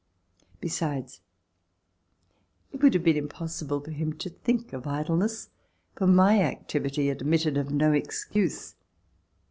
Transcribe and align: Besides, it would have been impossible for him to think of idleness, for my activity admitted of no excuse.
Besides, 0.59 1.21
it 2.71 2.81
would 2.81 2.95
have 2.95 3.03
been 3.03 3.15
impossible 3.17 3.81
for 3.81 3.91
him 3.91 4.13
to 4.13 4.31
think 4.31 4.73
of 4.73 4.87
idleness, 4.87 5.49
for 5.95 6.07
my 6.07 6.41
activity 6.41 7.07
admitted 7.11 7.55
of 7.55 7.69
no 7.69 7.91
excuse. 7.93 8.73